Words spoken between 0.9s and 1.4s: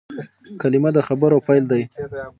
د خبرو